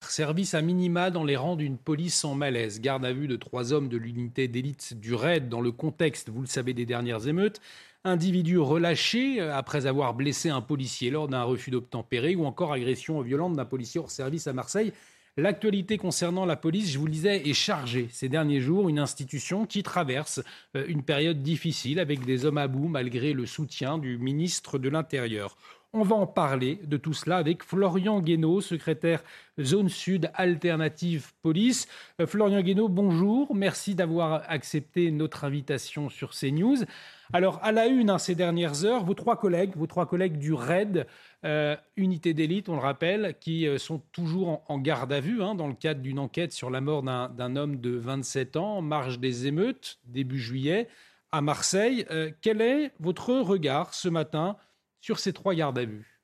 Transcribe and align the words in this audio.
Service 0.00 0.54
à 0.54 0.62
minima 0.62 1.10
dans 1.10 1.24
les 1.24 1.36
rangs 1.36 1.56
d'une 1.56 1.76
police 1.76 2.24
en 2.24 2.34
malaise. 2.34 2.80
Garde 2.80 3.04
à 3.04 3.12
vue 3.12 3.26
de 3.26 3.36
trois 3.36 3.72
hommes 3.72 3.88
de 3.88 3.96
l'unité 3.96 4.48
d'élite 4.48 4.94
du 4.98 5.12
RAID 5.12 5.48
dans 5.48 5.60
le 5.60 5.72
contexte, 5.72 6.28
vous 6.30 6.40
le 6.40 6.46
savez, 6.46 6.72
des 6.72 6.86
dernières 6.86 7.26
émeutes. 7.26 7.60
Individu 8.04 8.58
relâché 8.58 9.40
euh, 9.40 9.54
après 9.54 9.86
avoir 9.86 10.14
blessé 10.14 10.50
un 10.50 10.60
policier 10.60 11.10
lors 11.10 11.26
d'un 11.28 11.42
refus 11.42 11.70
d'obtempérer 11.70 12.36
ou 12.36 12.46
encore 12.46 12.72
agression 12.72 13.20
violente 13.20 13.54
d'un 13.54 13.64
policier 13.64 14.00
hors 14.00 14.10
service 14.10 14.46
à 14.46 14.52
Marseille. 14.52 14.92
L'actualité 15.36 15.98
concernant 15.98 16.46
la 16.46 16.56
police, 16.56 16.90
je 16.90 16.98
vous 16.98 17.06
le 17.06 17.12
disais, 17.12 17.48
est 17.48 17.54
chargée 17.54 18.08
ces 18.10 18.28
derniers 18.28 18.60
jours. 18.60 18.88
Une 18.88 18.98
institution 18.98 19.66
qui 19.66 19.82
traverse 19.82 20.40
euh, 20.76 20.84
une 20.88 21.02
période 21.02 21.42
difficile 21.42 21.98
avec 21.98 22.24
des 22.24 22.44
hommes 22.44 22.58
à 22.58 22.68
bout 22.68 22.88
malgré 22.88 23.32
le 23.32 23.46
soutien 23.46 23.98
du 23.98 24.16
ministre 24.16 24.78
de 24.78 24.88
l'Intérieur. 24.88 25.56
On 25.94 26.02
va 26.02 26.16
en 26.16 26.26
parler 26.26 26.80
de 26.84 26.98
tout 26.98 27.14
cela 27.14 27.38
avec 27.38 27.62
Florian 27.62 28.20
Guénaud, 28.20 28.60
secrétaire 28.60 29.24
Zone 29.58 29.88
Sud 29.88 30.30
Alternative 30.34 31.32
Police. 31.40 31.88
Euh, 32.20 32.26
Florian 32.26 32.60
Guénaud, 32.60 32.90
bonjour. 32.90 33.54
Merci 33.54 33.94
d'avoir 33.94 34.42
accepté 34.50 35.10
notre 35.10 35.44
invitation 35.44 36.10
sur 36.10 36.32
CNews. 36.32 36.84
Alors, 37.32 37.58
à 37.62 37.72
la 37.72 37.86
une, 37.86 38.10
hein, 38.10 38.18
ces 38.18 38.34
dernières 38.34 38.84
heures, 38.84 39.02
vos 39.02 39.14
trois 39.14 39.38
collègues, 39.38 39.76
vos 39.76 39.86
trois 39.86 40.04
collègues 40.04 40.36
du 40.36 40.52
RAID, 40.52 41.06
euh, 41.46 41.74
unité 41.96 42.34
d'élite, 42.34 42.68
on 42.68 42.74
le 42.74 42.82
rappelle, 42.82 43.36
qui 43.40 43.66
euh, 43.66 43.78
sont 43.78 44.02
toujours 44.12 44.62
en, 44.68 44.78
garde 44.78 45.10
à 45.10 45.20
vue 45.20 45.42
hein, 45.42 45.54
dans 45.54 45.68
le 45.68 45.74
cadre 45.74 46.02
d'une 46.02 46.18
enquête 46.18 46.52
sur 46.52 46.68
la 46.68 46.82
mort 46.82 47.02
d'un 47.02 47.56
homme 47.56 47.80
de 47.80 47.96
27 47.96 48.58
ans, 48.58 48.76
en 48.76 48.82
marge 48.82 49.20
des 49.20 49.46
émeutes, 49.46 50.00
début 50.04 50.38
juillet, 50.38 50.86
à 51.32 51.40
Marseille. 51.40 52.06
Quel 52.40 52.60
est 52.60 52.92
votre 53.00 53.34
regard 53.34 53.92
ce 53.92 54.08
matin 54.08 54.56
sur 55.00 55.18
ces 55.18 55.32
trois 55.32 55.54
gardes 55.54 55.78
à 55.78 55.84
vue 55.84 56.18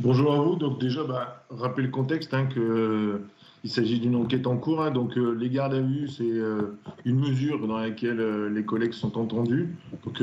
Bonjour 0.00 0.32
à 0.32 0.36
vous. 0.36 0.54
Donc 0.54 0.80
déjà, 0.80 1.02
bah, 1.02 1.44
rappelez 1.50 1.86
le 1.86 1.92
contexte 1.92 2.32
hein, 2.32 2.48
euh, 2.56 3.18
il 3.64 3.70
s'agit 3.70 3.98
d'une 3.98 4.14
enquête 4.14 4.46
en 4.46 4.56
cours. 4.56 4.80
hein. 4.80 4.92
donc 4.92 5.18
euh, 5.18 5.32
les 5.32 5.50
gardes 5.50 5.74
à 5.74 5.80
vue, 5.80 6.06
c'est 6.06 6.22
euh, 6.22 6.78
une 7.04 7.18
mesure 7.18 7.66
dans 7.66 7.78
laquelle 7.78 8.46
les 8.46 8.64
collègues 8.64 8.92
sont 8.92 9.18
entendus. 9.18 9.74
Donc 10.04 10.22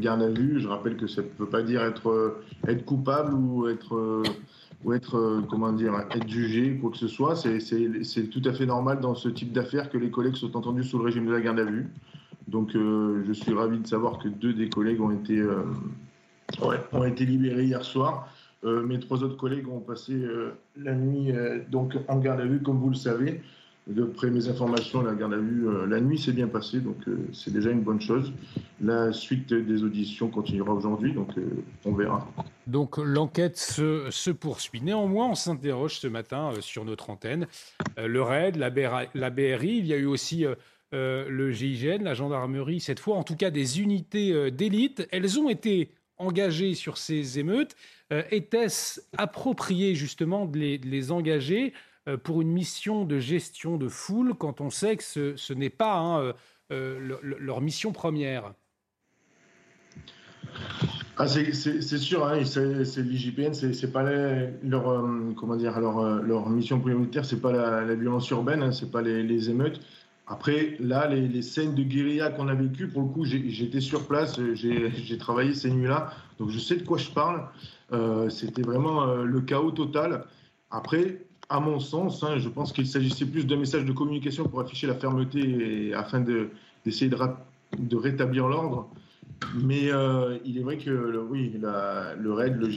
garde 0.00 0.22
à 0.22 0.30
vue, 0.30 0.58
je 0.60 0.68
rappelle 0.68 0.96
que 0.96 1.06
ça 1.06 1.20
ne 1.20 1.26
peut 1.26 1.48
pas 1.48 1.62
dire 1.62 1.82
être 1.82 2.84
coupable 2.86 3.34
ou 3.34 3.68
être 3.68 4.22
ou 4.84 4.94
être 4.94 5.42
comment 5.50 5.72
dire 5.74 5.92
être 6.10 6.26
jugé 6.26 6.78
quoi 6.80 6.90
que 6.90 6.96
ce 6.96 7.08
soit. 7.08 7.36
C'est 7.36 8.30
tout 8.30 8.42
à 8.46 8.54
fait 8.54 8.64
normal 8.64 9.00
dans 9.00 9.14
ce 9.14 9.28
type 9.28 9.52
d'affaires 9.52 9.90
que 9.90 9.98
les 9.98 10.10
collègues 10.10 10.36
soient 10.36 10.56
entendus 10.56 10.84
sous 10.84 10.96
le 10.96 11.04
régime 11.04 11.26
de 11.26 11.32
la 11.32 11.42
garde 11.42 11.60
à 11.60 11.64
vue. 11.64 11.90
Donc 12.48 12.74
euh, 12.74 13.22
je 13.26 13.32
suis 13.32 13.52
ravi 13.52 13.78
de 13.78 13.86
savoir 13.86 14.18
que 14.18 14.28
deux 14.28 14.52
des 14.52 14.68
collègues 14.68 15.00
ont 15.00 15.10
été 15.10 15.38
euh, 15.38 15.62
ouais, 16.62 16.78
ont 16.92 17.04
été 17.04 17.24
libérés 17.24 17.64
hier 17.64 17.84
soir. 17.84 18.28
Euh, 18.64 18.82
mes 18.82 19.00
trois 19.00 19.22
autres 19.22 19.36
collègues 19.36 19.68
ont 19.68 19.80
passé 19.80 20.12
euh, 20.12 20.52
la 20.76 20.94
nuit 20.94 21.32
euh, 21.32 21.60
donc 21.70 21.96
en 22.08 22.18
garde 22.18 22.40
à 22.40 22.44
vue, 22.44 22.60
comme 22.60 22.78
vous 22.78 22.90
le 22.90 22.96
savez. 22.96 23.40
D'après 23.86 24.30
mes 24.30 24.48
informations, 24.48 25.02
la 25.02 25.14
garde 25.14 25.32
à 25.32 25.38
vue, 25.38 25.66
euh, 25.66 25.86
la 25.86 26.00
nuit 26.00 26.18
s'est 26.18 26.32
bien 26.32 26.46
passée, 26.46 26.80
donc 26.80 26.96
euh, 27.08 27.16
c'est 27.32 27.52
déjà 27.52 27.70
une 27.70 27.80
bonne 27.80 28.00
chose. 28.00 28.32
La 28.80 29.10
suite 29.12 29.52
des 29.52 29.82
auditions 29.82 30.28
continuera 30.28 30.74
aujourd'hui, 30.74 31.12
donc 31.14 31.36
euh, 31.38 31.42
on 31.84 31.94
verra. 31.94 32.28
Donc 32.66 32.98
l'enquête 32.98 33.56
se, 33.56 34.06
se 34.10 34.30
poursuit. 34.30 34.82
Néanmoins, 34.82 35.30
on 35.30 35.34
s'interroge 35.34 35.98
ce 35.98 36.06
matin 36.06 36.52
euh, 36.52 36.60
sur 36.60 36.84
notre 36.84 37.10
antenne. 37.10 37.46
Euh, 37.98 38.06
le 38.06 38.22
RAID, 38.22 38.56
la, 38.56 38.70
BRA 38.70 39.04
la 39.14 39.30
BRI, 39.30 39.78
il 39.78 39.86
y 39.86 39.94
a 39.94 39.96
eu 39.96 40.06
aussi 40.06 40.44
euh, 40.92 41.28
le 41.28 41.52
GIGN, 41.52 42.02
la 42.02 42.14
gendarmerie, 42.14 42.80
cette 42.80 42.98
fois 42.98 43.16
en 43.16 43.22
tout 43.22 43.36
cas 43.36 43.50
des 43.50 43.80
unités 43.80 44.32
euh, 44.32 44.50
d'élite. 44.50 45.06
Elles 45.12 45.38
ont 45.38 45.48
été 45.48 45.92
engagées 46.18 46.74
sur 46.74 46.98
ces 46.98 47.38
émeutes. 47.38 47.76
Euh, 48.12 48.24
Était-ce 48.32 49.00
approprié 49.16 49.94
justement 49.94 50.46
de 50.46 50.58
les, 50.58 51.12
engager 51.12 51.72
pour 52.24 52.42
une 52.42 52.50
mission 52.50 53.04
de 53.04 53.20
gestion 53.20 53.76
de 53.76 53.86
foule 53.86 54.34
quand 54.34 54.60
on 54.60 54.70
sait 54.70 54.96
que 54.96 55.36
ce, 55.36 55.52
n'est 55.52 55.70
pas 55.70 55.98
hein, 55.98 56.34
leur, 56.70 57.60
mission 57.60 57.92
première? 57.92 58.54
Ah, 61.16 61.28
c'est 61.28 61.52
sûr, 61.52 62.26
hein, 62.26 62.44
c'est 62.44 63.02
l'IGPN, 63.02 63.52
c'est 63.52 63.92
pas 63.92 64.02
leur 64.02 65.06
mission 66.48 66.80
prioritaire, 66.80 67.24
c'est 67.24 67.40
pas 67.40 67.52
la, 67.52 67.94
violence 67.94 68.28
urbaine, 68.30 68.64
hein, 68.64 68.72
c'est 68.72 68.90
pas 68.90 69.02
les 69.02 69.50
émeutes. 69.50 69.80
Après, 70.30 70.76
là, 70.78 71.08
les, 71.08 71.42
scènes 71.42 71.74
de 71.74 71.82
guérilla 71.82 72.30
qu'on 72.30 72.46
a 72.46 72.54
vécues, 72.54 72.86
pour 72.86 73.02
le 73.02 73.08
coup, 73.08 73.24
j'étais 73.24 73.80
sur 73.80 74.06
place, 74.06 74.38
euh, 74.38 74.54
j'ai 74.54 75.18
travaillé 75.18 75.54
ces 75.54 75.72
nuits-là, 75.72 76.12
donc 76.38 76.50
je 76.50 76.58
sais 76.60 76.76
de 76.76 76.84
quoi 76.84 76.98
je 76.98 77.10
parle. 77.10 77.48
Euh, 77.92 78.28
C'était 78.30 78.62
vraiment 78.62 79.02
euh, 79.02 79.24
le 79.24 79.40
chaos 79.40 79.72
total. 79.72 80.22
Après, 80.70 81.26
à 81.48 81.58
mon 81.58 81.80
sens, 81.80 82.22
hein, 82.22 82.38
je 82.38 82.48
pense 82.48 82.72
qu'il 82.72 82.86
s'agissait 82.86 83.26
plus 83.26 83.44
d'un 83.44 83.56
message 83.56 83.84
de 83.84 83.90
communication 83.90 84.44
pour 84.44 84.60
afficher 84.60 84.86
la 84.86 84.94
fermeté 84.94 85.88
et 85.88 85.94
afin 85.94 86.20
de- 86.20 86.50
d'essayer 86.84 87.10
de, 87.10 87.18
de 87.76 87.96
rétablir 87.96 88.46
l'ordre. 88.46 88.88
Mais 89.64 89.90
il 90.44 90.58
est 90.58 90.62
vrai 90.62 90.76
que 90.76 91.26
oui, 91.28 91.52
le 91.60 92.32
RAID, 92.32 92.56
le 92.56 92.68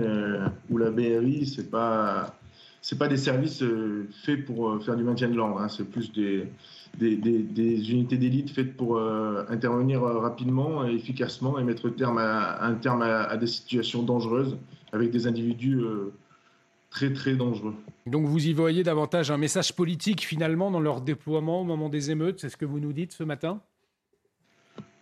euh, 0.00 0.48
ou 0.70 0.78
la 0.78 0.90
BRI, 0.90 1.44
c'est 1.44 1.70
pas 1.70 2.34
c'est 2.84 2.98
pas 2.98 3.08
des 3.08 3.16
services 3.16 3.62
euh, 3.62 4.06
faits 4.26 4.44
pour 4.44 4.68
euh, 4.68 4.78
faire 4.78 4.94
du 4.94 5.04
maintien 5.04 5.28
de 5.30 5.34
l'ordre. 5.34 5.58
hein. 5.58 5.70
C'est 5.70 5.88
plus 5.88 6.12
des, 6.12 6.50
unités 7.00 8.18
d'élite 8.18 8.50
faites 8.50 8.76
pour 8.76 8.98
euh, 8.98 9.42
intervenir 9.48 10.02
rapidement 10.02 10.86
et 10.86 10.92
efficacement 10.92 11.58
et 11.58 11.64
mettre 11.64 11.88
un 11.88 12.74
terme 12.74 13.00
à, 13.02 13.22
à 13.22 13.36
des 13.38 13.46
situations 13.46 14.02
dangereuses 14.02 14.58
avec 14.92 15.10
des 15.10 15.26
individus 15.26 15.80
très 16.90 17.10
très 17.14 17.34
dangereux. 17.34 17.74
Donc 18.06 18.26
vous 18.26 18.46
y 18.46 18.52
voyez 18.52 18.82
davantage 18.82 19.30
un 19.30 19.38
message 19.38 19.74
politique 19.74 20.20
finalement 20.20 20.70
dans 20.70 20.78
leur 20.78 21.00
déploiement 21.00 21.62
au 21.62 21.64
moment 21.64 21.88
des 21.88 22.10
émeutes, 22.10 22.40
c'est 22.40 22.50
ce 22.50 22.58
que 22.58 22.66
vous 22.66 22.80
nous 22.80 22.92
dites 22.92 23.12
ce 23.12 23.24
matin? 23.24 23.62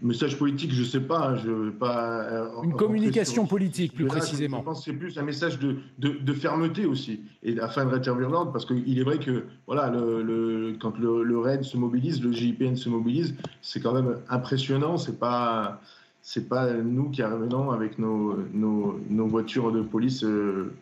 Message 0.03 0.37
politique, 0.37 0.73
je 0.73 0.83
sais 0.83 1.01
pas. 1.01 1.29
hein, 1.31 1.37
je 1.37 1.49
veux 1.51 1.71
pas. 1.73 2.23
euh, 2.25 2.49
Une 2.65 2.75
communication 2.75 3.43
sur- 3.45 3.49
politique 3.49 3.95
plus 3.95 4.05
là, 4.07 4.11
précisément. 4.11 4.59
Je 4.59 4.65
pense 4.65 4.79
que 4.85 4.85
c'est 4.91 4.97
plus 4.97 5.17
un 5.17 5.23
message 5.23 5.61
de, 5.61 5.77
de, 6.01 6.09
de 6.21 6.33
fermeté 6.33 6.87
aussi, 6.87 7.21
et 7.45 7.59
afin 7.61 7.85
de 7.85 7.91
rétablir 7.91 8.29
l'ordre, 8.29 8.51
parce 8.51 8.67
qu'il 8.67 8.99
est 8.99 9.05
vrai 9.05 9.19
que 9.19 9.45
voilà, 9.67 9.91
le, 9.91 10.23
le- 10.25 10.77
quand 10.81 10.99
le, 10.99 11.23
le 11.23 11.39
RAID 11.39 11.63
se 11.63 11.77
mobilise, 11.77 12.21
le 12.21 12.33
GIPN 12.33 12.75
se 12.75 12.89
mobilise, 12.89 13.37
c'est 13.61 13.81
quand 13.81 13.95
même 13.95 14.17
impressionnant. 14.29 14.97
C'est 14.99 15.19
pas 15.21 15.81
c'est 16.21 16.49
pas 16.49 16.73
nous 16.73 17.11
qui 17.11 17.23
arrivons 17.23 17.71
avec 17.71 17.99
nos, 17.99 18.37
nos, 18.53 18.99
nos 19.09 19.27
voitures 19.27 19.71
de 19.73 19.83
police 19.83 20.25
euh, 20.25 20.73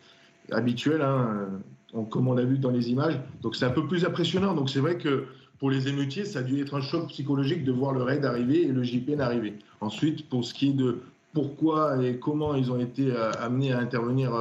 habituelles, 0.50 1.02
hein, 1.02 1.48
on- 1.92 2.04
comme 2.04 2.28
on 2.28 2.34
l'a 2.34 2.44
vu 2.44 2.56
dans 2.58 2.70
les 2.70 2.90
images. 2.90 3.18
Donc 3.42 3.54
c'est 3.56 3.64
un 3.66 3.70
peu 3.70 3.86
plus 3.86 4.04
impressionnant. 4.04 4.54
Donc 4.54 4.70
c'est 4.70 4.80
vrai 4.80 4.96
que 4.96 5.24
pour 5.60 5.70
les 5.70 5.88
émeutiers, 5.88 6.24
ça 6.24 6.38
a 6.38 6.42
dû 6.42 6.60
être 6.60 6.74
un 6.74 6.80
choc 6.80 7.08
psychologique 7.08 7.64
de 7.64 7.70
voir 7.70 7.92
le 7.92 8.02
RAID 8.02 8.24
arriver 8.24 8.62
et 8.62 8.72
le 8.72 8.82
GIPN 8.82 9.20
arriver. 9.20 9.58
Ensuite, 9.82 10.28
pour 10.28 10.42
ce 10.42 10.54
qui 10.54 10.70
est 10.70 10.72
de 10.72 11.02
pourquoi 11.34 12.02
et 12.02 12.18
comment 12.18 12.54
ils 12.54 12.72
ont 12.72 12.80
été 12.80 13.12
euh, 13.12 13.30
amenés 13.38 13.70
à 13.70 13.78
intervenir, 13.78 14.34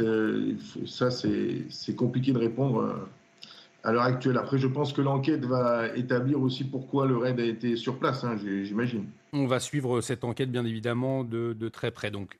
euh, 0.00 0.54
ça 0.86 1.10
c'est 1.12 1.94
compliqué 1.96 2.32
de 2.32 2.38
répondre 2.38 2.80
euh, 2.80 2.92
à 3.84 3.92
l'heure 3.92 4.02
actuelle. 4.02 4.36
Après, 4.38 4.58
je 4.58 4.66
pense 4.66 4.92
que 4.92 5.00
l'enquête 5.00 5.44
va 5.44 5.86
établir 5.96 6.42
aussi 6.42 6.64
pourquoi 6.64 7.06
le 7.06 7.16
RAID 7.16 7.38
a 7.38 7.44
été 7.44 7.76
sur 7.76 8.00
place, 8.00 8.24
hein, 8.24 8.36
j'imagine. 8.36 9.04
On 9.32 9.46
va 9.46 9.60
suivre 9.60 10.00
cette 10.00 10.24
enquête 10.24 10.50
bien 10.50 10.64
évidemment 10.64 11.22
de, 11.22 11.68
très 11.68 11.92
près. 11.92 12.10
Donc 12.10 12.36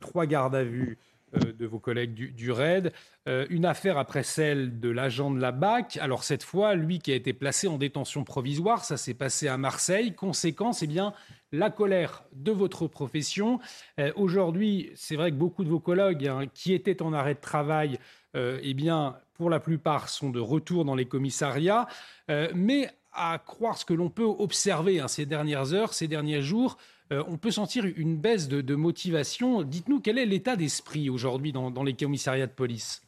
trois 0.00 0.24
gardes 0.24 0.54
à 0.54 0.64
vue 0.64 0.96
de 1.32 1.66
vos 1.66 1.78
collègues 1.78 2.14
du, 2.14 2.52
RAID, 2.52 2.92
Euh, 3.28 3.46
une 3.50 3.66
affaire 3.66 3.98
après 3.98 4.22
celle 4.22 4.80
de 4.80 4.88
l'agent 4.88 5.30
de 5.30 5.38
la 5.38 5.52
BAC. 5.52 5.98
Alors 5.98 6.24
cette 6.24 6.42
fois, 6.42 6.74
lui 6.74 7.00
qui 7.00 7.12
a 7.12 7.14
été 7.14 7.34
placé 7.34 7.68
en 7.68 7.76
détention 7.76 8.24
provisoire, 8.24 8.82
ça 8.82 8.96
s'est 8.96 9.14
passé 9.14 9.46
à 9.46 9.58
Marseille. 9.58 10.14
Conséquence, 10.14 10.82
eh 10.82 10.86
bien, 10.86 11.12
la 11.52 11.68
colère 11.68 12.24
de 12.32 12.50
votre 12.50 12.86
profession. 12.86 13.60
Euh, 13.98 14.10
Aujourd'hui, 14.16 14.90
c'est 14.94 15.16
vrai 15.16 15.30
que 15.30 15.36
beaucoup 15.36 15.64
de 15.64 15.68
vos 15.68 15.80
collègues 15.80 16.26
hein, 16.26 16.46
qui 16.54 16.72
étaient 16.72 17.02
en 17.02 17.12
arrêt 17.12 17.34
de 17.34 17.40
travail, 17.40 17.98
euh, 18.36 18.58
eh 18.62 18.72
bien, 18.72 19.16
pour 19.34 19.50
la 19.50 19.60
plupart, 19.60 20.08
sont 20.08 20.30
de 20.30 20.40
retour 20.40 20.84
dans 20.84 20.94
les 20.94 21.06
commissariats. 21.06 21.86
Euh, 22.30 22.48
mais 22.54 22.88
à 23.12 23.38
croire 23.38 23.76
ce 23.76 23.84
que 23.84 23.94
l'on 23.94 24.08
peut 24.08 24.24
observer 24.24 25.00
hein, 25.00 25.08
ces 25.08 25.26
dernières 25.26 25.74
heures, 25.74 25.92
ces 25.92 26.08
derniers 26.08 26.42
jours, 26.42 26.78
on 27.10 27.36
peut 27.36 27.50
sentir 27.50 27.84
une 27.96 28.16
baisse 28.16 28.48
de, 28.48 28.74
motivation. 28.74 29.62
Dites-nous 29.62 30.00
quel 30.00 30.18
est 30.18 30.26
l'état 30.26 30.56
d'esprit 30.56 31.10
aujourd'hui 31.10 31.52
dans, 31.52 31.82
les 31.82 31.94
commissariats 31.94 32.46
de 32.46 32.52
police? 32.52 33.02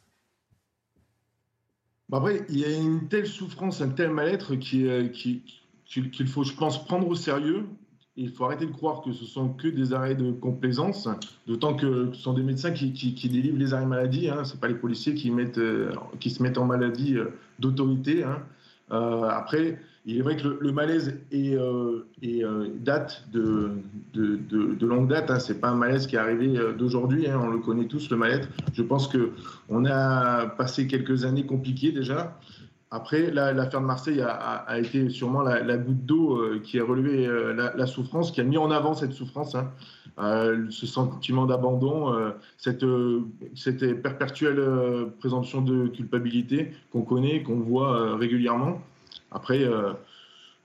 Bah, 2.09 2.17
Après, 2.17 2.45
il 2.49 2.59
y 2.59 2.65
a 2.65 2.71
une 2.75 3.07
telle 3.07 3.27
souffrance, 3.27 3.81
un 3.81 3.89
tel 3.89 4.11
mal-être 4.11 4.55
qu'il 4.55 5.41
faut, 6.27 6.43
je 6.43 6.53
pense, 6.53 6.83
prendre 6.85 7.07
au 7.07 7.15
sérieux 7.15 7.67
il 8.15 8.31
faut 8.31 8.45
arrêter 8.45 8.65
de 8.65 8.71
croire 8.71 9.01
que 9.01 9.11
ce 9.11 9.25
sont 9.25 9.49
que 9.49 9.67
des 9.67 9.93
arrêts 9.93 10.15
de 10.15 10.31
complaisance, 10.31 11.09
d'autant 11.47 11.73
que 11.73 12.11
ce 12.13 12.21
sont 12.21 12.33
des 12.33 12.43
médecins 12.43 12.71
qui, 12.71 12.91
délivrent 13.29 13.57
les 13.57 13.73
arrêts 13.73 13.85
maladie. 13.85 14.29
Hein. 14.29 14.43
Ce 14.43 14.55
pas 14.55 14.67
les 14.67 14.75
policiers 14.75 15.15
qui, 15.15 15.31
euh, 15.31 15.91
qui 16.19 16.29
se 16.29 16.43
mettent 16.43 16.59
en 16.59 16.65
maladie 16.65 17.17
euh, 17.17 17.33
d'autorité. 17.59 18.23
Hein. 18.23 18.43
Euh, 18.91 19.23
après, 19.23 19.79
il 20.05 20.17
est 20.17 20.21
vrai 20.21 20.35
que 20.35 20.47
le, 20.47 20.71
malaise 20.71 21.17
est, 21.31 21.57
date 22.79 23.25
de, 23.31 24.85
longue 24.85 25.07
date. 25.07 25.31
Hein. 25.31 25.39
Ce 25.39 25.53
n'est 25.53 25.59
pas 25.59 25.69
un 25.69 25.75
malaise 25.75 26.07
qui 26.07 26.15
est 26.15 26.19
arrivé 26.19 26.59
d'aujourd'hui. 26.77 27.27
Hein. 27.29 27.39
On 27.41 27.49
le 27.49 27.59
connaît 27.59 27.87
tous, 27.87 28.09
le 28.09 28.17
mal-être. 28.17 28.49
Je 28.73 28.83
pense 28.83 29.07
qu'on 29.07 29.85
a 29.85 30.47
passé 30.47 30.87
quelques 30.87 31.23
années 31.25 31.45
compliquées 31.45 31.91
déjà. 31.91 32.37
Après, 32.95 33.31
l'affaire 33.31 33.81
de 33.81 33.87
Marseille 33.87 34.21
a, 34.21 34.77
été 34.77 35.09
sûrement 35.09 35.41
la, 35.41 35.77
goutte 35.77 36.05
d'eau 36.05 36.37
euh, 36.37 36.59
qui 36.63 36.79
a 36.79 36.85
relevé 36.85 37.25
euh, 37.25 37.71
la, 37.75 37.87
souffrance, 37.87 38.31
qui 38.31 38.39
a 38.39 38.43
mis 38.43 38.55
en 38.55 38.69
avant 38.69 38.93
cette 38.93 39.13
souffrance, 39.13 39.55
hein. 39.55 39.71
euh, 40.19 40.67
ce 40.69 40.85
sentiment 40.85 41.47
d'abandon, 41.47 42.13
cette, 42.55 42.85
perpétuelle 44.03 44.61
présomption 45.17 45.63
de 45.63 45.87
culpabilité 45.87 46.71
qu'on 46.91 47.01
connaît, 47.01 47.41
qu'on 47.41 47.61
voit 47.61 48.15
régulièrement. 48.15 48.79
Après, 49.33 49.67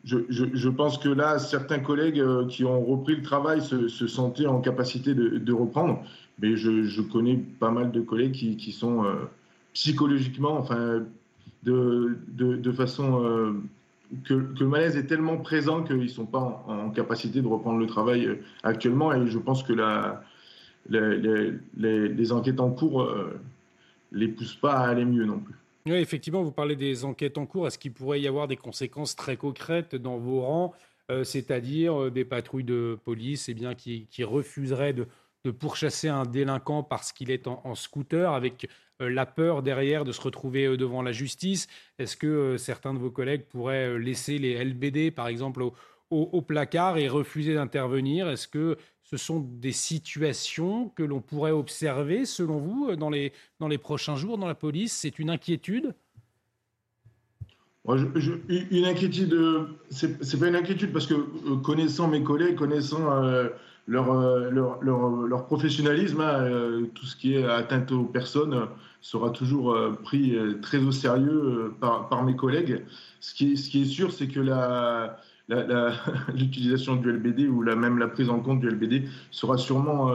je, 0.04 0.68
pense 0.68 0.98
que 0.98 1.08
là, 1.08 1.38
certains 1.38 1.80
collègues 1.80 2.22
qui 2.48 2.64
ont 2.64 2.84
repris 2.84 3.16
le 3.16 3.22
travail 3.22 3.62
se, 3.62 3.88
sentaient 3.88 4.46
en 4.46 4.60
capacité 4.60 5.14
de, 5.14 5.52
reprendre, 5.52 6.02
mais 6.40 6.56
je, 6.56 7.00
connais 7.00 7.36
pas 7.36 7.70
mal 7.70 7.90
de 7.90 8.00
collègues 8.00 8.32
qui, 8.32 8.72
sont 8.72 9.04
psychologiquement, 9.72 10.58
enfin 10.58 11.02
de, 11.62 12.72
façon 12.72 13.24
euh, 13.24 13.52
que, 14.24 14.34
le 14.34 14.66
malaise 14.66 14.96
est 14.96 15.06
tellement 15.06 15.38
présent 15.38 15.82
qu'ils 15.82 15.96
ne 15.98 16.06
sont 16.06 16.26
pas 16.26 16.64
en, 16.66 16.90
capacité 16.90 17.40
de 17.40 17.46
reprendre 17.46 17.78
le 17.78 17.86
travail 17.86 18.26
euh, 18.26 18.36
actuellement. 18.62 19.12
Et 19.12 19.26
je 19.26 19.38
pense 19.38 19.62
que 19.62 19.72
les, 20.88 22.32
enquêtes 22.32 22.60
en 22.60 22.70
cours 22.70 23.04
ne 23.04 23.08
euh, 23.08 23.40
les 24.12 24.28
poussent 24.28 24.56
pas 24.56 24.74
à 24.74 24.88
aller 24.88 25.04
mieux 25.04 25.24
non 25.24 25.38
plus. 25.38 25.54
Effectivement, 25.96 26.42
vous 26.42 26.52
parlez 26.52 26.76
des 26.76 27.04
enquêtes 27.04 27.38
en 27.38 27.46
cours. 27.46 27.66
Est-ce 27.66 27.78
qu'il 27.78 27.92
pourrait 27.92 28.20
y 28.20 28.28
avoir 28.28 28.48
des 28.48 28.56
conséquences 28.56 29.16
très 29.16 29.36
concrètes 29.36 29.94
dans 29.94 30.18
vos 30.18 30.40
rangs, 30.40 30.74
c'est-à-dire 31.24 32.10
des 32.10 32.24
patrouilles 32.24 32.64
de 32.64 32.98
police 33.04 33.48
eh 33.48 33.54
bien, 33.54 33.74
qui, 33.74 34.06
refuseraient 34.24 34.92
de, 34.92 35.06
pourchasser 35.50 36.08
un 36.08 36.26
délinquant 36.26 36.82
parce 36.82 37.12
qu'il 37.12 37.30
est 37.30 37.46
en, 37.46 37.74
scooter, 37.74 38.32
avec 38.32 38.68
euh, 39.00 39.08
la 39.08 39.26
peur 39.26 39.62
derrière 39.62 40.04
de 40.04 40.12
se 40.12 40.20
retrouver 40.20 40.66
euh, 40.66 40.76
devant 40.76 41.02
la 41.02 41.12
justice? 41.12 41.68
Est-ce 41.98 42.16
que 42.16 42.26
euh, 42.26 42.58
certains 42.58 42.92
de 42.92 42.98
vos 42.98 43.10
collègues 43.10 43.44
pourraient 43.44 43.98
laisser 43.98 44.38
les 44.38 44.62
LBD, 44.62 45.10
par 45.10 45.28
exemple, 45.28 45.62
placard 46.46 46.98
et 46.98 47.08
refuser 47.08 47.54
d'intervenir. 47.54 48.28
Est-ce 48.28 48.48
que 48.48 48.76
ce 49.02 49.16
sont 49.16 49.40
des 49.40 49.72
situations 49.72 50.88
que 50.90 51.02
l'on 51.02 51.20
pourrait 51.20 51.52
observer, 51.52 52.24
selon 52.26 52.58
vous, 52.58 52.94
dans 52.96 53.10
les, 53.10 53.32
dans 53.60 53.68
les 53.68 53.78
prochains 53.78 54.16
jours 54.16 54.38
dans 54.38 54.46
la 54.46 54.54
police? 54.54 54.92
C'est 54.92 55.18
une 55.18 55.30
inquiétude? 55.30 55.94
Une 57.88 58.84
inquiétude, 58.84 59.34
c'est 59.88 60.38
pas 60.38 60.48
une 60.48 60.56
inquiétude 60.56 60.92
parce 60.92 61.06
que 61.06 61.14
connaissant 61.62 62.06
mes 62.06 62.22
collègues, 62.22 62.56
connaissant 62.56 63.24
euh, 63.24 63.48
leur, 63.86 64.14
leur, 64.50 64.82
leur, 64.82 65.46
professionnalisme, 65.46 66.20
hein, 66.20 66.42
euh, 66.42 66.86
tout 66.94 67.06
ce 67.06 67.16
qui 67.16 67.34
est 67.34 67.44
atteinte 67.44 67.90
aux 67.90 68.04
personnes, 68.04 68.68
sera 69.00 69.30
toujours 69.30 69.72
euh, 69.72 69.92
pris 69.92 70.36
très 70.60 70.78
au 70.78 70.92
sérieux 70.92 71.72
par, 71.80 72.10
par, 72.10 72.24
mes 72.24 72.36
collègues. 72.36 72.84
Ce 73.20 73.32
qui 73.32 73.56
ce 73.56 73.70
qui 73.70 73.82
est 73.82 73.86
sûr, 73.86 74.12
c'est 74.12 74.28
que 74.28 74.40
l'utilisation 76.34 76.96
du 76.96 77.10
LBD 77.10 77.48
ou 77.48 77.62
même 77.62 77.98
la 77.98 78.08
prise 78.08 78.28
en 78.30 78.40
compte 78.40 78.60
du 78.60 78.68
LBD 78.68 79.04
sera 79.30 79.56
sûrement 79.56 80.12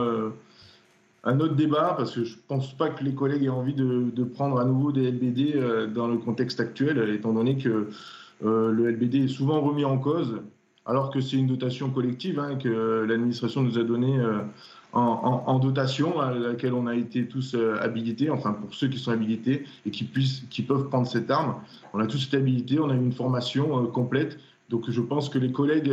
un 1.24 1.40
autre 1.40 1.54
débat 1.54 1.94
parce 1.96 2.14
que 2.14 2.24
je 2.24 2.36
ne 2.36 2.40
pense 2.46 2.76
pas 2.76 2.90
que 2.90 3.02
les 3.02 3.14
collègues 3.14 3.44
aient 3.44 3.48
envie 3.48 3.74
de, 3.74 4.24
prendre 4.24 4.60
à 4.60 4.64
nouveau 4.64 4.92
des 4.92 5.10
LBD 5.10 5.90
dans 5.92 6.06
le 6.06 6.18
contexte 6.18 6.60
actuel, 6.60 7.10
étant 7.10 7.32
donné 7.32 7.56
que 7.58 7.88
le 8.42 8.90
LBD 8.90 9.24
est 9.24 9.28
souvent 9.28 9.60
remis 9.60 9.84
en 9.84 9.98
cause 9.98 10.40
alors 10.86 11.10
que 11.10 11.20
c'est 11.20 11.36
une 11.36 11.46
dotation 11.46 11.90
collective 11.90 12.38
hein, 12.38 12.56
que 12.56 13.04
l'administration 13.08 13.62
nous 13.62 13.78
a 13.78 13.84
donnée 13.84 14.18
euh, 14.18 14.40
en, 14.92 15.58
dotation, 15.58 16.20
à 16.20 16.32
laquelle 16.32 16.74
on 16.74 16.86
a 16.86 16.94
été 16.94 17.26
tous 17.26 17.54
euh, 17.54 17.76
habilités, 17.80 18.30
enfin 18.30 18.52
pour 18.52 18.72
ceux 18.74 18.86
qui 18.86 18.98
sont 18.98 19.10
habilités 19.10 19.64
et 19.86 19.90
qui, 19.90 20.08
qui 20.50 20.62
peuvent 20.62 20.88
prendre 20.88 21.06
cette 21.06 21.30
arme. 21.30 21.56
On 21.94 21.98
a 21.98 22.06
tous 22.06 22.26
été 22.26 22.36
habilités, 22.36 22.78
on 22.78 22.90
a 22.90 22.94
eu 22.94 22.98
une 22.98 23.12
formation 23.12 23.82
euh, 23.82 23.86
complète. 23.86 24.38
Donc 24.70 24.90
je 24.90 25.00
pense 25.00 25.28
que 25.28 25.38
les 25.38 25.52
collègues 25.52 25.92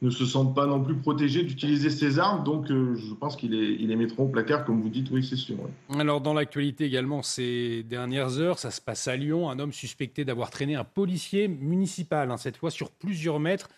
ne 0.00 0.10
se 0.10 0.24
sentent 0.24 0.54
pas 0.54 0.66
non 0.66 0.82
plus 0.82 0.94
protégés 0.94 1.42
d'utiliser 1.42 1.90
ces 1.90 2.18
armes, 2.18 2.44
donc 2.44 2.68
je 2.68 3.14
pense 3.14 3.36
qu'ils 3.36 3.50
les, 3.50 3.76
les, 3.76 3.96
mettront 3.96 4.24
au 4.24 4.28
placard, 4.28 4.64
comme 4.64 4.80
vous 4.80 4.88
dites, 4.88 5.10
oui, 5.10 5.24
c'est 5.24 5.36
sûr. 5.36 5.56
Alors, 5.98 6.20
dans 6.20 6.34
l'actualité 6.34 6.84
également, 6.84 7.22
ces 7.22 7.82
dernières 7.82 8.38
heures, 8.38 8.58
ça 8.58 8.70
se 8.70 8.80
passe 8.80 9.08
à 9.08 9.16
Lyon. 9.16 9.50
Un 9.50 9.58
homme 9.58 9.72
suspecté 9.72 10.24
d'avoir 10.24 10.50
traîné 10.50 10.76
un 10.76 10.84
policier 10.84 11.48
municipal, 11.48 12.30
hein, 12.30 12.36
cette 12.36 12.56
fois 12.56 12.70
sur 12.70 12.90
plusieurs 12.92 13.40
mètres, 13.40 13.68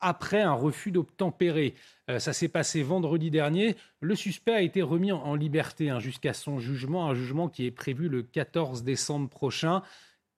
après 0.00 0.42
un 0.42 0.52
refus 0.52 0.92
d'obtempérer. 0.92 1.74
Euh, 2.10 2.18
ça 2.18 2.32
s'est 2.32 2.48
passé 2.48 2.82
vendredi 2.82 3.30
dernier. 3.30 3.74
Le 4.00 4.14
suspect 4.14 4.52
a 4.52 4.60
été 4.60 4.82
remis 4.82 5.12
en, 5.12 5.34
liberté 5.34 5.90
hein, 5.90 5.98
jusqu'à 5.98 6.34
son 6.34 6.58
jugement, 6.58 7.08
un 7.08 7.14
jugement 7.14 7.48
qui 7.48 7.66
est 7.66 7.70
prévu 7.70 8.08
le 8.08 8.22
14 8.22 8.84
décembre 8.84 9.28
prochain. 9.28 9.82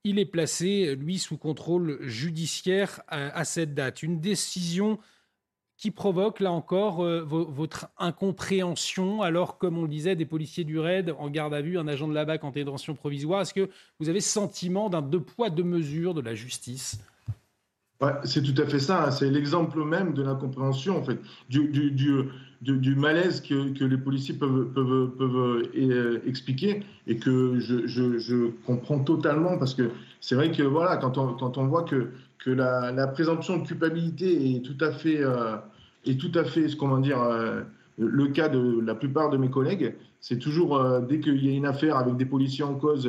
Il 0.08 0.20
est 0.20 0.24
placé, 0.24 0.94
lui, 0.94 1.18
sous 1.18 1.36
contrôle 1.36 1.98
judiciaire 2.00 3.00
à, 3.08 3.44
cette 3.44 3.74
date. 3.74 4.04
Une 4.04 4.20
décision 4.20 5.00
qui 5.76 5.90
provoque, 5.90 6.38
là 6.38 6.52
encore, 6.52 7.02
euh, 7.02 7.22
votre 7.22 7.88
incompréhension, 7.98 9.22
alors, 9.22 9.58
comme 9.58 9.76
on 9.76 9.82
le 9.82 9.88
disait, 9.88 10.14
des 10.14 10.24
policiers 10.24 10.62
du 10.62 10.78
RAID 10.78 11.12
en 11.18 11.28
garde 11.28 11.54
à 11.54 11.60
vue, 11.60 11.76
un 11.76 11.88
agent 11.88 12.06
de 12.06 12.14
la 12.14 12.24
BAC 12.24 12.44
en 12.44 12.52
détention 12.52 12.94
provisoire. 12.94 13.40
Est-ce 13.40 13.52
que 13.52 13.68
vous 13.98 14.08
avez 14.08 14.20
sentiment 14.20 14.88
d'un 14.90 15.02
deux 15.02 15.18
poids, 15.18 15.50
deux 15.50 15.64
mesures 15.64 16.14
de 16.14 16.20
la 16.20 16.36
justice? 16.36 17.00
C'est 18.22 18.42
tout 18.42 18.62
à 18.62 18.66
fait 18.66 18.78
ça. 18.78 19.06
Hein. 19.06 19.10
C'est 19.10 19.28
l'exemple 19.28 19.82
même 19.82 20.14
de 20.14 20.22
l'incompréhension, 20.22 20.98
en 20.98 21.02
fait, 21.02 21.18
du, 21.48 22.30
du 22.62 22.94
malaise 22.94 23.40
que, 23.40 23.84
les 23.84 23.98
policiers 23.98 24.34
peuvent, 24.34 24.70
euh, 24.78 26.20
expliquer 26.26 26.82
et 27.06 27.16
que 27.16 27.58
je, 27.58 28.50
comprends 28.66 29.00
totalement 29.00 29.58
parce 29.58 29.74
que 29.74 29.90
c'est 30.20 30.34
vrai 30.34 30.50
que 30.50 30.62
voilà, 30.62 30.96
quand 30.96 31.18
on, 31.18 31.66
voit 31.66 31.84
que, 31.84 32.10
la, 32.46 33.06
présomption 33.08 33.58
de 33.58 33.66
culpabilité 33.66 34.56
est 34.56 34.60
tout 34.60 34.84
à 34.84 34.90
fait, 34.92 35.18
euh, 35.20 35.56
est 36.06 36.18
tout 36.18 36.32
à 36.38 36.44
fait, 36.44 36.66
comment 36.76 36.98
dire, 36.98 37.20
euh, 37.20 37.62
le 37.98 38.26
cas 38.28 38.48
de 38.48 38.80
la 38.80 38.94
plupart 38.94 39.30
de 39.30 39.36
mes 39.36 39.50
collègues, 39.50 39.94
c'est 40.20 40.38
toujours 40.38 40.82
dès 41.08 41.20
qu'il 41.20 41.44
y 41.44 41.50
a 41.50 41.56
une 41.56 41.66
affaire 41.66 41.96
avec 41.96 42.16
des 42.16 42.24
policiers 42.24 42.64
en 42.64 42.74
cause, 42.74 43.08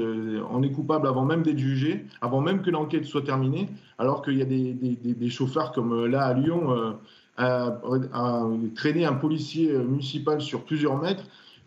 on 0.51 0.61
est 0.61 0.71
coupable 0.71 1.07
avant 1.07 1.25
même 1.25 1.41
d'être 1.41 1.57
jugé, 1.57 2.05
avant 2.21 2.41
même 2.41 2.61
que 2.61 2.69
l'enquête 2.69 3.05
soit 3.05 3.23
terminée, 3.23 3.69
alors 3.97 4.21
qu'il 4.21 4.37
y 4.37 4.41
a 4.41 4.45
des, 4.45 4.73
des, 4.73 5.29
chauffeurs 5.29 5.71
comme 5.71 6.05
là 6.05 6.25
à 6.25 6.33
Lyon, 6.33 6.95
à, 7.37 7.79
traîner 8.75 9.05
un 9.05 9.13
policier 9.13 9.71
municipal 9.77 10.41
sur 10.41 10.63
plusieurs 10.63 10.99
mètres. 11.01 11.23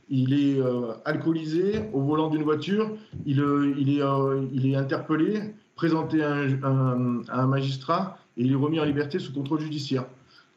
Il 0.09 0.33
est 0.33 0.61
alcoolisé 1.05 1.83
au 1.93 2.01
volant 2.01 2.29
d'une 2.29 2.43
voiture, 2.43 2.91
il, 3.27 3.39
est, 3.39 4.03
il 4.53 4.67
est 4.67 4.75
interpellé, 4.75 5.55
présenté 5.77 6.23
à 6.25 6.35
un 6.63 7.47
magistrat 7.47 8.19
et 8.37 8.43
il 8.43 8.53
est 8.53 8.57
remis 8.57 8.81
en 8.81 8.85
liberté 8.85 9.21
sous 9.21 9.33
contrôle 9.33 9.61
judiciaire 9.61 10.05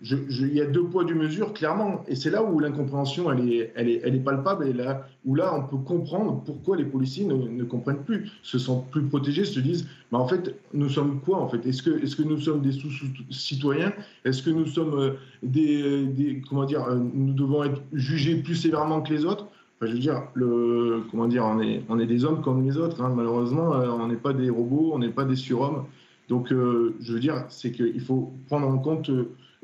il 0.03 0.53
y 0.53 0.59
a 0.59 0.65
deux 0.65 0.83
poids, 0.83 1.05
deux 1.05 1.15
mesures, 1.15 1.53
clairement. 1.53 2.03
Et 2.09 2.15
c'est 2.15 2.29
là 2.29 2.43
où 2.43 2.59
l'incompréhension, 2.59 3.31
elle 3.31 3.49
est, 3.49 3.71
elle, 3.75 3.87
est, 3.87 4.01
elle 4.03 4.15
est 4.15 4.19
palpable. 4.19 4.67
Et 4.67 4.73
là 4.73 5.07
où 5.25 5.33
là, 5.35 5.55
on 5.55 5.63
peut 5.63 5.81
comprendre 5.81 6.41
pourquoi 6.45 6.75
les 6.75 6.83
policiers 6.83 7.25
ne, 7.25 7.63
comprennent 7.63 8.03
plus, 8.03 8.29
se 8.41 8.59
sentent 8.59 8.89
plus 8.91 9.03
protégés, 9.03 9.45
se 9.45 9.61
disent, 9.61 9.87
mais 10.11 10.17
en 10.17 10.27
fait, 10.27 10.55
nous 10.73 10.89
sommes 10.89 11.21
quoi 11.21 11.39
en 11.39 11.47
fait? 11.47 11.65
Est-ce 11.65 11.81
que, 11.81 12.03
est 12.03 12.15
que 12.15 12.23
nous 12.23 12.37
sommes 12.37 12.61
des 12.61 12.73
sous-citoyens? 12.73 13.93
Est-ce 14.25 14.43
que 14.43 14.49
nous 14.49 14.65
sommes 14.65 14.99
euh, 14.99 15.11
des, 15.41 16.41
comment 16.49 16.65
dire, 16.65 16.83
euh, 16.83 16.99
nous 17.13 17.33
devons 17.33 17.63
être 17.63 17.81
jugés 17.93 18.35
plus 18.35 18.55
sévèrement 18.55 19.01
que 19.01 19.13
les 19.13 19.23
autres? 19.23 19.47
Je 19.81 19.87
veux 19.87 19.99
dire, 19.99 20.23
le, 20.33 21.03
comment 21.11 21.27
dire, 21.27 21.45
on 21.45 21.61
est, 21.61 21.81
on 21.87 21.97
est 21.99 22.07
des 22.07 22.25
hommes 22.25 22.41
comme 22.41 22.65
les 22.65 22.77
autres. 22.77 23.01
Hein. 23.01 23.13
Malheureusement, 23.15 23.73
euh, 23.73 23.87
on 23.89 24.07
n'est 24.07 24.15
pas 24.15 24.33
des 24.33 24.49
robots, 24.49 24.91
on 24.93 24.99
n'est 24.99 25.09
pas 25.09 25.23
des 25.23 25.37
surhommes. 25.37 25.85
Donc, 26.29 26.47
je 26.49 27.13
veux 27.13 27.19
dire, 27.19 27.45
c'est 27.49 27.73
qu'il 27.73 27.99
faut 27.99 28.31
prendre 28.47 28.65
en 28.65 28.77
compte 28.77 29.11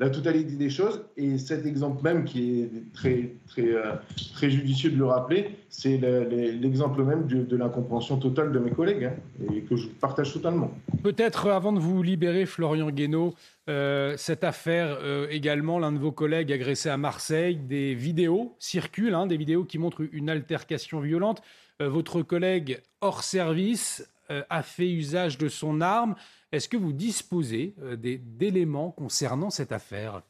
la 0.00 0.08
totalité 0.08 0.56
des 0.56 0.70
choses. 0.70 1.04
Et 1.18 1.36
cet 1.36 1.66
exemple 1.66 2.02
même, 2.02 2.24
qui 2.24 2.62
est 2.62 2.70
très, 2.94 3.34
très, 3.46 3.68
euh, 3.68 3.92
très 4.34 4.50
judicieux 4.50 4.90
de 4.90 4.96
le 4.96 5.04
rappeler, 5.04 5.58
c'est 5.68 5.98
l'exemple 5.98 7.04
même 7.04 7.26
de, 7.26 7.56
l'incompréhension 7.56 8.16
totale 8.16 8.50
de 8.50 8.58
mes 8.58 8.70
collègues, 8.70 9.04
hein, 9.04 9.52
et 9.54 9.60
que 9.60 9.76
je 9.76 9.86
partage 9.88 10.32
totalement. 10.32 10.72
Peut-être 11.02 11.48
avant 11.48 11.72
de 11.72 11.78
vous 11.78 12.02
libérer, 12.02 12.46
Florian 12.46 12.90
Guénaud, 12.90 13.34
euh, 13.68 14.14
cette 14.16 14.42
affaire 14.42 14.98
euh, 15.02 15.26
également, 15.30 15.78
l'un 15.78 15.92
de 15.92 15.98
vos 15.98 16.12
collègues 16.12 16.50
agressé 16.50 16.88
à 16.88 16.96
Marseille, 16.96 17.56
des 17.56 17.94
vidéos 17.94 18.56
circulent, 18.58 19.14
hein, 19.14 19.26
des 19.26 19.36
vidéos 19.36 19.64
qui 19.64 19.78
montrent 19.78 20.02
une 20.12 20.30
altercation 20.30 21.00
violente. 21.00 21.42
votre 21.78 22.22
collègue 22.22 22.80
hors 23.00 23.22
service 23.22 24.06
a 24.28 24.62
fait 24.62 24.88
usage 24.88 25.38
de 25.38 25.48
son 25.48 25.80
arme. 25.80 26.14
Est-ce 26.52 26.68
que 26.68 26.76
vous 26.76 26.92
disposez 26.92 27.74
euh, 27.80 27.96
d'éléments 27.96 28.90
concernant 28.90 29.50
cette 29.50 29.72
affaire? 29.72 30.22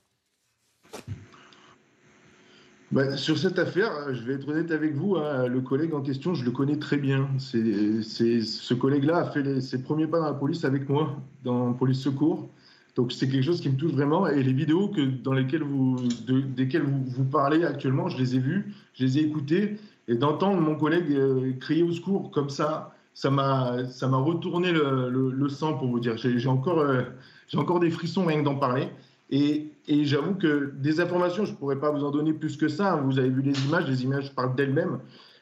Bah, 2.92 3.16
sur 3.16 3.38
cette 3.38 3.58
affaire, 3.58 4.12
je 4.12 4.22
vais 4.24 4.34
être 4.34 4.48
honnête 4.48 4.72
avec 4.72 4.94
vous, 4.94 5.16
hein, 5.16 5.46
le 5.46 5.60
collègue 5.60 5.94
en 5.94 6.02
question, 6.02 6.34
je 6.34 6.44
le 6.44 6.50
connais 6.50 6.76
très 6.76 6.96
bien. 6.96 7.28
C'est, 7.38 8.02
ce 8.42 8.74
collègue-là 8.74 9.18
a 9.18 9.30
fait 9.30 9.60
ses 9.60 9.82
premiers 9.82 10.08
pas 10.08 10.18
dans 10.18 10.26
la 10.26 10.34
police 10.34 10.64
avec 10.64 10.88
moi, 10.88 11.16
dans 11.44 11.72
police 11.72 12.00
secours. 12.00 12.50
Donc 12.96 13.12
c'est 13.12 13.28
quelque 13.28 13.44
chose 13.44 13.60
qui 13.60 13.70
me 13.70 13.76
touche 13.76 13.92
vraiment. 13.92 14.26
Et 14.26 14.42
les 14.42 14.52
vidéos 14.52 14.88
que, 14.88 15.02
dans 15.02 15.32
lesquelles 15.32 15.62
vous, 15.62 15.96
desquelles 16.26 16.82
vous, 16.82 17.04
vous, 17.06 17.24
parlez 17.24 17.64
actuellement, 17.64 18.08
je 18.08 18.18
les 18.18 18.34
ai 18.34 18.40
vues, 18.40 18.74
je 18.94 19.04
les 19.04 19.18
ai 19.18 19.22
écoutées. 19.22 19.76
Et 20.08 20.16
d'entendre 20.16 20.60
mon 20.60 20.74
collègue 20.74 21.12
euh, 21.12 21.52
crier 21.60 21.84
au 21.84 21.92
secours 21.92 22.32
comme 22.32 22.50
ça, 22.50 22.92
ça 23.14 23.30
m'a 23.30 23.84
ça 23.86 24.08
m'a 24.08 24.18
retourné 24.18 24.72
le, 24.72 25.48
sang 25.48 25.74
pour 25.74 25.88
vous 25.88 26.00
dire. 26.00 26.16
J'ai 26.16 26.48
encore 26.48 26.80
euh, 26.80 27.02
j'ai 27.48 27.58
encore 27.58 27.80
des 27.80 27.90
frissons 27.90 28.24
rien 28.24 28.40
que 28.40 28.44
d'en 28.44 28.56
parler. 28.56 28.88
Et, 29.30 29.70
et 29.86 30.04
j'avoue 30.04 30.34
que 30.34 30.72
des 30.76 31.00
informations, 31.00 31.44
je 31.44 31.54
pourrais 31.54 31.78
pas 31.78 31.90
vous 31.90 32.04
en 32.04 32.10
donner 32.10 32.32
plus 32.32 32.56
que 32.56 32.68
ça. 32.68 32.96
Vous 32.96 33.18
avez 33.18 33.30
vu 33.30 33.42
les 33.42 33.64
images, 33.66 33.88
les 33.88 34.02
images 34.02 34.34
parlent 34.34 34.56
d'elles-mêmes. 34.56 34.98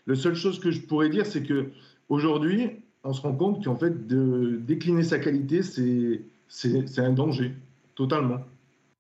La 0.07 0.15
seule 0.15 0.35
chose 0.35 0.59
que 0.59 0.71
je 0.71 0.81
pourrais 0.81 1.09
dire, 1.09 1.25
c'est 1.25 1.43
que 1.43 1.71
aujourd'hui, 2.09 2.71
on 3.05 3.13
se 3.13 3.23
rend 3.23 3.33
compte 3.33 3.65
qu'en 3.65 3.77
fait, 3.77 4.07
de 4.07 4.61
décliner 4.67 5.03
sa 5.03 5.19
qualité, 5.19 5.63
c'est 5.63 6.23
c'est 6.49 6.99
un 6.99 7.13
danger 7.13 7.55
totalement. 7.95 8.41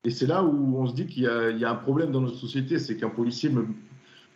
Et 0.04 0.10
c'est 0.10 0.26
là 0.26 0.42
où 0.44 0.78
on 0.78 0.86
se 0.86 0.94
dit 0.94 1.06
qu'il 1.06 1.22
y, 1.22 1.26
y, 1.60 1.64
a 1.64 1.70
un 1.70 1.74
problème 1.74 2.12
dans 2.12 2.20
notre 2.20 2.36
société, 2.36 2.78
c'est 2.78 2.96
qu'un 2.96 3.08
policier, 3.08 3.50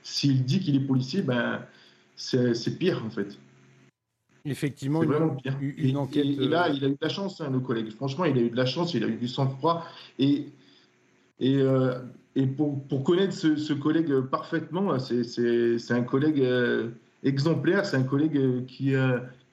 s'il 0.03 0.45
dit 0.45 0.61
qu'il 0.61 0.77
est 0.77 0.81
policier, 0.81 1.23
ben 1.23 1.61
c'est 2.17 2.79
pire 2.79 3.03
en 3.05 3.11
fait. 3.11 3.39
Effectivement, 4.45 5.01
vraiment 5.01 5.37
Une, 5.61 5.97
enquête. 5.97 6.25
Et, 6.25 6.49
là, 6.49 6.69
euh, 6.69 6.75
il 6.75 6.85
a 6.85 6.89
eu 6.89 6.93
de 6.93 6.99
la 7.01 7.09
chance, 7.09 7.41
hein, 7.41 7.51
nos 7.51 7.61
collègues. 7.61 7.91
Franchement, 7.93 8.25
il 8.25 8.37
a 8.37 8.41
eu 8.41 8.51
de 8.51 8.57
la 8.57 8.67
chance, 8.67 8.93
il 8.95 9.05
a 9.05 9.07
eu 9.07 9.17
du 9.17 9.29
sang-froid. 9.29 9.85
Et, 10.19 10.47
et, 11.39 11.59
euh, 11.59 12.01
et 12.35 12.47
pour, 12.47 12.83
pour, 12.89 13.05
connaître 13.05 13.35
ce, 13.35 13.73
collègue 13.73 14.13
parfaitement, 14.23 14.99
c'est 14.99 15.91
un 15.91 16.03
collègue 16.03 16.41
euh, 16.41 16.91
exemplaire, 17.23 17.87
c'est 17.87 17.97
un 17.97 18.03
collègue 18.03 18.67
qui, 18.67 18.95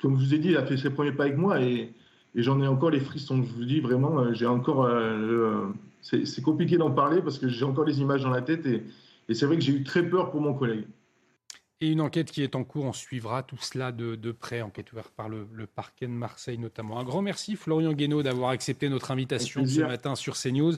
comme 0.01 0.19
je 0.19 0.25
vous 0.25 0.33
ai 0.33 0.39
dit, 0.39 0.55
a 0.55 0.65
fait 0.65 0.77
ses 0.77 0.89
premiers 0.89 1.11
pas 1.11 1.25
avec 1.25 1.37
moi. 1.37 1.61
Et, 1.61 1.93
et 2.35 2.43
j'en 2.43 2.59
ai 2.61 2.67
encore 2.67 2.89
les 2.89 2.99
frissons. 2.99 3.43
Je 3.43 3.53
vous 3.53 3.65
dis 3.65 3.81
vraiment, 3.81 4.33
j'ai 4.33 4.47
encore. 4.47 4.89
c'est 6.01 6.41
compliqué 6.41 6.77
d'en 6.77 6.91
parler 6.91 7.21
parce 7.21 7.37
que 7.37 7.47
j'ai 7.47 7.65
encore 7.65 7.85
les 7.85 8.01
images 8.01 8.23
dans 8.23 8.31
la 8.31 8.41
tête. 8.41 8.65
Et, 8.65 8.83
et 9.27 9.35
c'est 9.35 9.45
vrai 9.45 9.57
que 9.57 9.63
j'ai 9.63 9.73
eu 9.73 9.83
très 9.83 10.01
peur 10.01 10.31
pour 10.31 10.41
mon 10.41 10.55
collègue. 10.55 10.85
Et 11.81 11.87
une 11.87 12.01
enquête 12.01 12.29
qui 12.29 12.43
est 12.43 12.55
en 12.55 12.65
cours, 12.65 12.83
on 12.83 12.91
suivra 12.91 13.41
tout 13.41 13.57
cela 13.61 13.93
de, 13.93 14.31
près, 14.33 14.61
enquête 14.61 14.91
ouverte 14.91 15.11
par 15.15 15.29
le, 15.29 15.47
parquet 15.65 16.07
de 16.07 16.11
Marseille 16.11 16.57
notamment. 16.57 16.99
Un 16.99 17.05
grand 17.05 17.21
merci 17.21 17.55
Florian 17.55 17.93
Guénaud 17.93 18.21
d'avoir 18.21 18.49
accepté 18.49 18.89
notre 18.89 19.11
invitation 19.11 19.65
ce 19.65 19.79
matin 19.79 20.15
sur 20.15 20.35
CNews. 20.35 20.73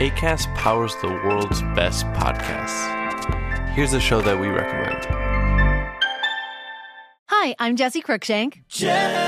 ACAST 0.00 0.48
powers 0.54 0.94
the 1.02 1.10
world's 1.24 1.62
best 1.74 2.06
podcasts. 2.14 2.86
Here's 3.74 3.94
a 3.94 4.00
show 4.00 4.22
that 4.22 4.38
we 4.38 4.46
recommend. 4.46 5.04
Hi, 7.26 7.56
I'm 7.58 7.76
Jesse 7.76 8.02
Cruikshank. 8.02 8.62
Jesse 8.68 9.27